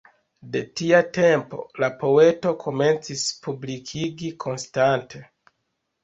De 0.53 0.59
tia 0.79 0.99
tempo 1.17 1.59
la 1.83 1.89
poeto 2.03 2.53
komencis 2.63 3.25
publikigi 3.43 4.31
konstante. 4.45 5.23